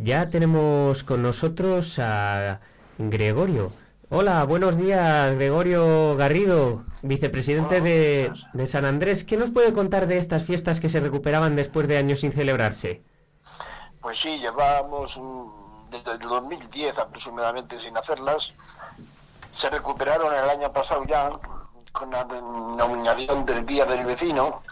[0.00, 2.60] Ya tenemos con nosotros a
[2.98, 3.72] Gregorio.
[4.10, 9.24] Hola, buenos días, Gregorio Garrido, vicepresidente de, de, San Andrés.
[9.24, 13.02] ¿Qué nos puede contar de estas fiestas que se recuperaban después de años sin celebrarse?
[14.00, 15.20] Pues sí, llevábamos
[15.90, 18.54] desde el 2010 aproximadamente sin hacerlas.
[19.56, 21.32] Se recuperaron el año pasado ya
[21.90, 24.62] con la denominación del Día del Vecino,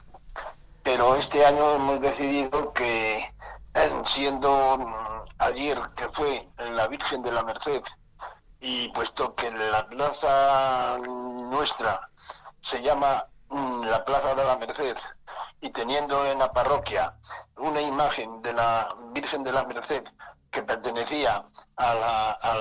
[0.85, 3.35] pero este año hemos decidido que
[4.07, 7.83] siendo ayer que fue la Virgen de la Merced
[8.61, 12.09] y puesto que la plaza nuestra
[12.63, 14.97] se llama mm, la Plaza de la Merced
[15.61, 17.15] y teniendo en la parroquia
[17.57, 20.05] una imagen de la Virgen de la Merced
[20.51, 21.45] que pertenecía
[21.77, 22.57] a,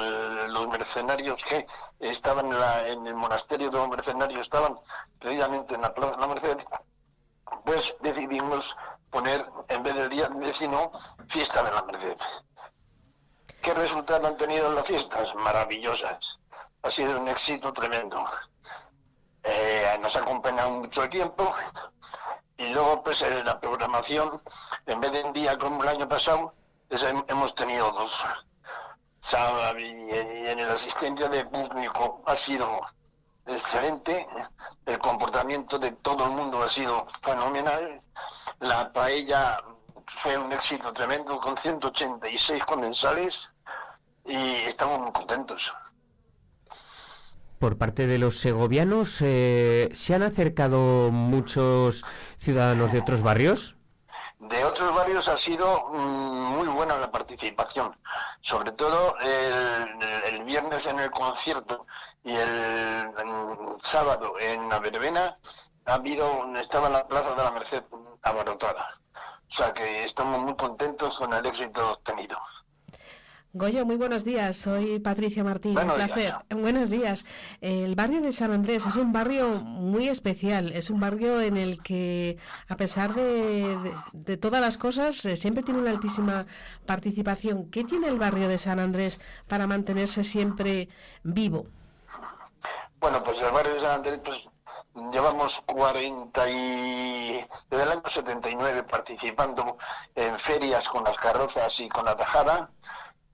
[0.50, 1.66] los mercenarios que
[2.00, 2.52] estaban
[2.88, 4.78] en, el monasterio de los mercenarios, estaban
[5.20, 6.58] precisamente en la Plaza de la Merced,
[7.64, 8.76] pues decidimos
[9.10, 10.92] poner, en vez del día vecino,
[11.30, 12.18] fiesta de la Merced.
[13.62, 15.34] ¿Qué resultado han tenido las fiestas?
[15.36, 16.38] Maravillosas.
[16.84, 18.24] Ha sido un éxito tremendo.
[19.44, 21.54] Eh, nos acompañado mucho tiempo
[22.58, 24.42] y luego pues en la programación,
[24.86, 26.54] en vez de un día como el año pasado,
[26.88, 28.26] pues, hemos tenido dos.
[29.78, 32.80] Y en el asistencia de público ha sido
[33.46, 34.28] excelente,
[34.86, 38.02] el comportamiento de todo el mundo ha sido fenomenal,
[38.60, 39.62] la paella
[40.26, 43.48] fue un éxito tremendo con 186 comensales
[44.26, 45.72] y estamos muy contentos.
[47.60, 52.04] Por parte de los segovianos, eh, ¿se han acercado muchos
[52.40, 53.76] ciudadanos de otros barrios?
[54.40, 57.96] De otros barrios ha sido mm, muy buena la participación,
[58.42, 61.86] sobre todo el, viernes en el concierto
[62.24, 63.12] y el,
[63.84, 65.38] sábado en la verbena
[65.86, 67.84] ha habido, estaba en la Plaza de la Merced
[68.24, 69.00] abarrotada.
[69.56, 72.38] O sea que estamos muy contentos con el éxito obtenido.
[73.54, 74.58] Goyo, muy buenos días.
[74.58, 75.80] Soy Patricia Martín.
[75.80, 76.34] un placer.
[76.50, 77.26] Buenos días.
[77.62, 80.74] El barrio de San Andrés es un barrio muy especial.
[80.74, 82.38] Es un barrio en el que,
[82.68, 86.46] a pesar de, todas las cosas, eh, siempre tiene una altísima
[86.86, 87.70] participación.
[87.70, 90.90] ¿Qué tiene el barrio de San Andrés para mantenerse siempre
[91.24, 91.68] vivo?
[93.00, 94.38] Bueno, pues el barrio de San Andrés, pues
[95.12, 99.78] llevamos 40 y desde el año 79 participando
[100.16, 102.70] en ferias con las carrozas y con la tajada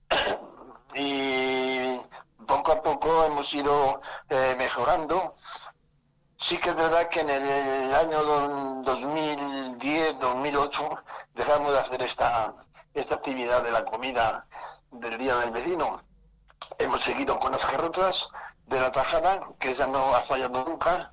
[0.94, 2.00] y
[2.46, 5.36] poco a poco hemos ido eh, mejorando.
[6.38, 8.20] Sí que es verdad que en el año
[8.82, 10.88] 2010, 2008
[11.34, 12.54] dejamos de hacer esta,
[12.94, 14.46] esta actividad de la comida
[14.90, 16.02] del Día del Vecino.
[16.78, 18.28] Hemos seguido con las carrotas
[18.66, 21.12] de la tajada, que ya no ha fallado nunca.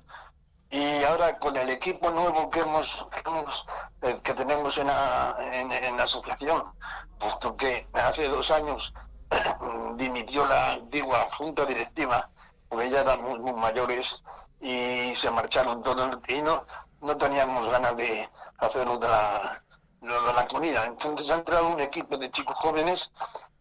[0.70, 3.06] Y ahora con el equipo nuevo que hemos,
[4.02, 6.64] que, eh, tenemos en la, en asociación,
[7.18, 8.92] puesto que hace dos años
[9.96, 12.28] dimitió la antigua junta directiva,
[12.68, 14.22] porque ya eran muy, mayores
[14.60, 16.64] y se marcharon todos y no,
[17.00, 19.62] no teníamos ganas de hacer lo la,
[20.00, 20.84] de la comida.
[20.86, 23.10] Entonces ha entrado un equipo de chicos jóvenes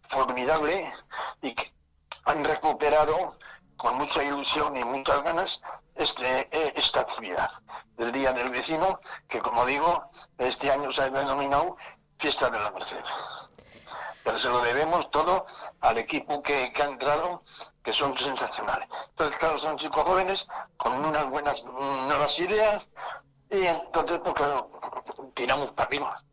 [0.09, 0.91] formidable
[1.41, 1.71] y que
[2.25, 3.37] han recuperado
[3.77, 5.61] con mucha ilusión y muchas ganas
[5.99, 6.49] este,
[6.79, 7.51] esta actividad
[7.97, 11.75] del Día del Vecino, que como digo, este año se ha denominado
[12.17, 13.03] Fiesta de la Merced.
[14.23, 15.45] Pero se lo debemos todo
[15.81, 17.43] al equipo que, ha entrado,
[17.83, 18.87] que son sensacionales.
[19.09, 22.87] Entonces, claro, son chicos jóvenes con unas buenas nuevas ideas
[23.49, 24.71] y entonces, pues claro,
[25.33, 26.23] tiramos para arriba.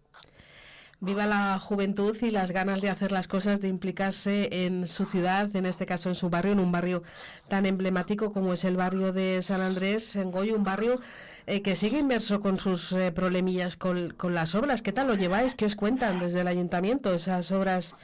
[1.00, 5.54] Viva la juventud y las ganas de hacer las cosas, de implicarse en su ciudad,
[5.54, 7.02] en este caso en su barrio, en un barrio
[7.48, 10.98] tan emblemático como es el barrio de San Andrés, en Goyo, un barrio
[11.46, 14.80] eh, que sigue inmerso con sus eh, problemillas con, las obras.
[14.80, 15.54] ¿Qué tal lo lleváis?
[15.54, 17.94] ¿Qué os cuentan desde el ayuntamiento esas obras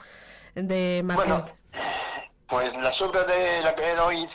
[0.55, 1.27] de Marqués?
[1.27, 1.47] Bueno,
[2.47, 4.29] pues las obras de la hoy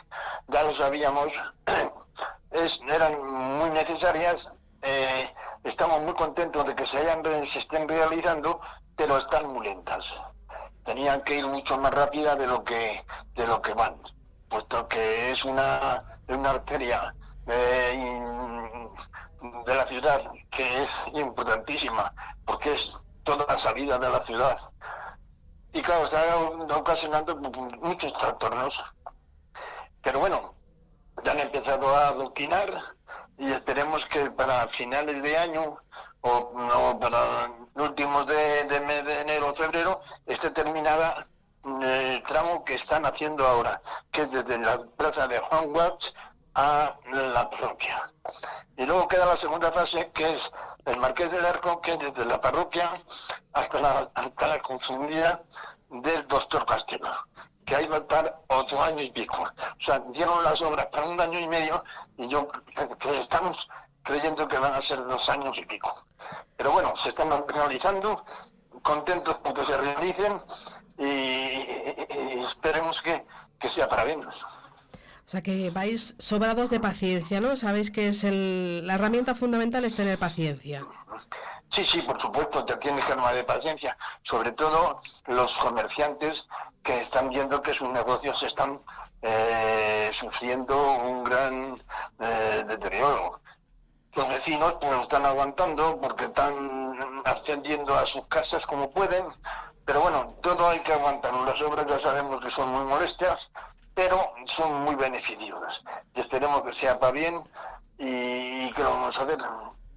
[0.48, 1.28] ya lo sabíamos,
[2.52, 3.14] es, eran
[3.60, 4.48] muy necesarias.
[4.82, 5.30] Eh,
[5.70, 8.60] estamos muy contentos de que se, hayan, se estén realizando,
[8.96, 10.06] pero están muy lentas.
[10.86, 13.06] Tenían que ir mucho más rápida de lo que
[13.36, 13.96] de lo que van,
[14.50, 17.14] puesto que es una, una arteria
[17.48, 18.90] eh,
[19.66, 22.14] de la ciudad que es importantísima,
[22.46, 22.92] porque es
[23.24, 24.58] toda la salida de la ciudad.
[25.74, 28.84] Y claro, está ocasionando muchos trastornos.
[30.02, 30.54] Pero bueno,
[31.24, 32.97] ya han empezado a adoquinar
[33.38, 35.78] y esperemos que para finales de año
[36.22, 41.28] o, para últimos de, de mes de enero o febrero esté terminada
[41.64, 43.82] el tramo que están haciendo ahora,
[44.12, 46.14] que es desde la plaza de Juan Watts
[46.56, 48.12] a la propia.
[48.78, 50.52] Y luego queda la segunda fase, que es
[50.86, 52.90] el Marqués del Arco, que desde la parroquia
[53.54, 55.44] hasta la, hasta la consumida
[55.90, 57.12] del doctor Castelo,
[57.68, 59.44] que ahí va a estar otro año y pico.
[59.44, 61.84] O sea, dieron las obras para un año y medio
[62.18, 63.68] y yo que estamos
[64.04, 66.06] creyendo que van a ser dos años y pico.
[66.56, 68.26] Pero bueno, se están realizando,
[68.82, 70.42] contentos porque se realicen
[70.98, 73.26] y, esperemos que,
[73.60, 74.26] que sea para bien.
[74.26, 77.58] O sea que vais sobrados de paciencia, ¿no?
[77.58, 80.88] Sabéis que es el, la herramienta fundamental es tener paciencia.
[81.70, 83.98] Sí, sí, por supuesto, te tienes que armar de paciencia.
[84.24, 86.48] Sobre todo los comerciantes
[86.84, 88.80] que están viendo que sus negocios están
[89.22, 91.82] eh, sufriendo un gran
[92.20, 93.42] eh, deterioro.
[94.16, 99.26] Los vecinos pues, están aguantando porque están ascendiendo a sus casas como pueden,
[99.86, 101.46] pero bueno, todo hay que aguantarlo.
[101.46, 103.50] Las obras ya sabemos que son muy molestias,
[103.94, 105.82] pero son muy beneficiosas.
[106.14, 107.42] Y esperemos que sea para bien
[107.98, 109.40] y, que lo vamos a ver.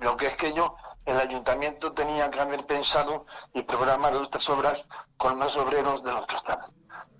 [0.00, 0.76] Lo que es que yo,
[1.10, 4.84] el ayuntamiento tenía que haber pensado y programado estas obras
[5.16, 6.58] con más obreros de los que están.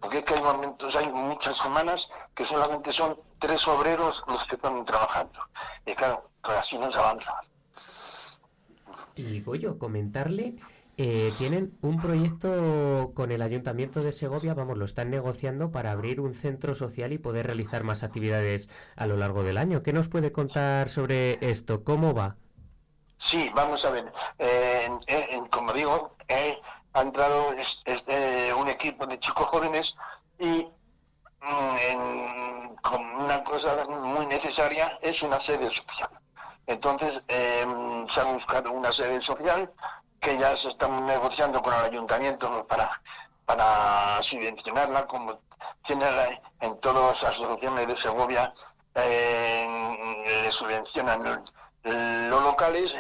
[0.01, 4.57] Porque es que hay momentos, hay muchas semanas que solamente son tres obreros los que
[4.57, 5.41] están trabajando.
[5.85, 7.35] Y claro, pues así no se avanza.
[9.17, 10.57] Y Goyo, comentarle
[11.03, 16.21] eh, tienen un proyecto con el Ayuntamiento de Segovia, vamos, lo están negociando para abrir
[16.21, 19.83] un centro social y poder realizar más actividades a lo largo del año.
[19.83, 21.85] ¿Qué nos puede contar sobre esto?
[21.85, 22.37] ¿Cómo va?
[23.21, 24.11] Sí, vamos a ver.
[24.39, 24.89] Eh,
[25.51, 26.17] como digo,
[26.95, 27.53] ha entrado
[27.85, 29.95] este, un equipo de chicos jóvenes
[30.39, 30.67] y
[31.43, 36.09] mm, con una cosa muy necesaria es una sede social.
[36.67, 39.71] Entonces, em, se ha buscado una sede social
[40.19, 43.03] que ya se están negociando con el ayuntamiento para,
[43.45, 45.41] para subvencionarla, como
[45.85, 46.07] tiene
[46.61, 48.53] en todas las asociaciones de Segovia,
[48.95, 51.45] eh, subvencionan
[51.85, 52.95] los locales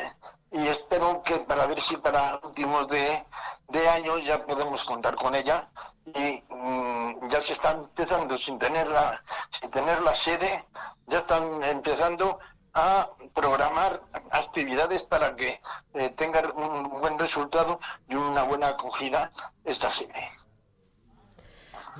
[0.52, 3.24] y espero que para ver si para últimos de,
[3.68, 5.68] de año ya podemos contar con ella
[6.06, 9.22] y mm, ya se está empezando sin tener la
[9.60, 10.64] sin tener la sede
[11.06, 12.38] ya están empezando
[12.74, 15.60] a programar actividades para que
[15.94, 19.32] eh, tenga un buen resultado y una buena acogida
[19.64, 20.30] esta serie.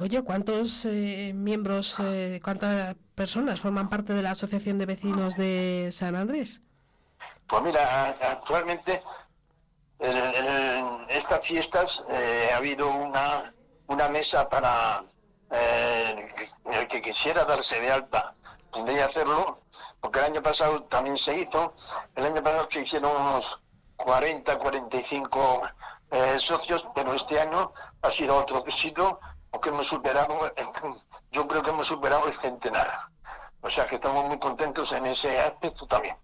[0.01, 5.91] Oye, ¿cuántos eh, miembros, eh, cuántas personas forman parte de la Asociación de Vecinos de
[5.93, 6.63] San Andrés?
[7.51, 9.03] Pues mira, actualmente
[9.99, 12.03] en, estas fiestas
[12.53, 13.53] ha habido una,
[13.89, 15.05] una mesa para
[15.51, 18.35] el que quisiera darse de alta,
[18.73, 19.61] tendría hacerlo
[20.01, 21.75] porque el año pasado también se hizo,
[22.15, 23.61] el año pasado se hicieron unos
[23.97, 25.63] 40, 45
[26.11, 29.21] eh, socios, pero este año ha sido otro éxito,
[29.51, 30.53] porque hemos superado,
[31.33, 33.01] yo creo que hemos superado el centenar.
[33.61, 36.17] O sea que estamos muy contentos en ese aspecto también.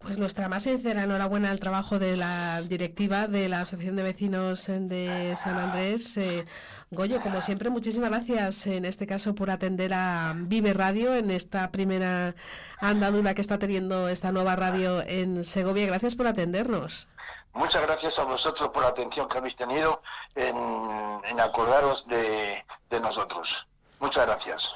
[0.00, 4.66] Pues nuestra más sincera enhorabuena al trabajo de la directiva de la Asociación de Vecinos
[4.66, 6.16] de San Andrés.
[6.16, 6.46] Eh,
[6.90, 11.70] Goyo, como siempre, muchísimas gracias en este caso por atender a Vive Radio en esta
[11.70, 12.34] primera
[12.78, 15.86] andadura que está teniendo esta nueva radio en Segovia.
[15.86, 17.06] Gracias por atendernos.
[17.52, 20.00] Muchas gracias a vosotros por la atención que habéis tenido
[20.34, 22.64] en, acordaros de
[23.02, 23.66] nosotros.
[24.00, 24.72] Muchas gracias.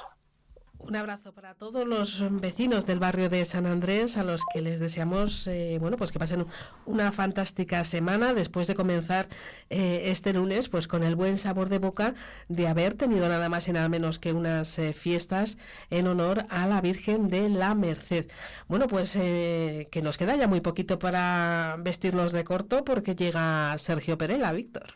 [0.77, 4.79] Un abrazo para todos los vecinos del barrio de San Andrés, a los que les
[4.79, 6.45] deseamos, eh, bueno, pues que pasen
[6.85, 9.27] una fantástica semana después de comenzar
[9.69, 12.13] eh, este lunes, pues con el buen sabor de boca
[12.49, 15.57] de haber tenido nada más y nada menos que unas eh, fiestas
[15.89, 18.29] en honor a la Virgen de la Merced.
[18.67, 24.17] Bueno, pues que nos queda ya muy poquito para vestirnos de corto porque llega Sergio
[24.17, 24.95] Perela, Víctor.